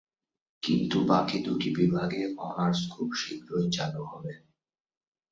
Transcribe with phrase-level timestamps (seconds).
[0.63, 4.33] কিন্তু বাকি দুটি বিভাগে অনার্স খুব শীঘ্রই চালু হবে।